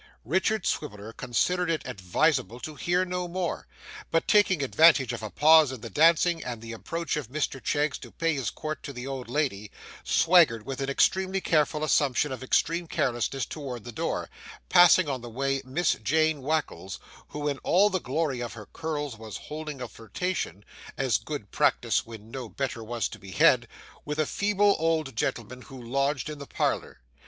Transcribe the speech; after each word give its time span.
Richard 0.25 0.65
Swiviller 0.65 1.13
considered 1.13 1.69
it 1.69 1.83
advisable 1.85 2.59
to 2.61 2.73
hear 2.73 3.05
no 3.05 3.27
more, 3.27 3.67
but 4.09 4.27
taking 4.27 4.63
advantage 4.63 5.13
of 5.13 5.21
a 5.21 5.29
pause 5.29 5.71
in 5.71 5.81
the 5.81 5.91
dancing, 5.91 6.43
and 6.43 6.59
the 6.59 6.73
approach 6.73 7.15
of 7.17 7.27
Mr 7.27 7.63
Cheggs 7.63 7.99
to 7.99 8.09
pay 8.09 8.33
his 8.33 8.49
court 8.49 8.81
to 8.81 8.93
the 8.93 9.05
old 9.05 9.29
lady, 9.29 9.69
swaggered 10.03 10.65
with 10.65 10.81
an 10.81 10.89
extremely 10.89 11.39
careful 11.39 11.83
assumption 11.83 12.31
of 12.31 12.41
extreme 12.41 12.87
carelessness 12.87 13.45
toward 13.45 13.83
the 13.83 13.91
door, 13.91 14.27
passing 14.69 15.07
on 15.07 15.21
the 15.21 15.29
way 15.29 15.61
Miss 15.65 15.93
Jane 16.01 16.41
Wackles, 16.41 16.97
who 17.27 17.47
in 17.47 17.59
all 17.59 17.91
the 17.91 17.99
glory 17.99 18.41
of 18.41 18.53
her 18.53 18.65
curls 18.65 19.19
was 19.19 19.37
holding 19.37 19.83
a 19.83 19.87
flirtation, 19.87 20.65
(as 20.97 21.19
good 21.19 21.51
practice 21.51 22.07
when 22.07 22.31
no 22.31 22.49
better 22.49 22.83
was 22.83 23.07
to 23.09 23.19
be 23.19 23.33
had) 23.33 23.67
with 24.03 24.17
a 24.17 24.25
feeble 24.25 24.75
old 24.79 25.15
gentleman 25.15 25.61
who 25.61 25.79
lodged 25.79 26.27
in 26.27 26.39
the 26.39 26.47
parlour. 26.47 27.01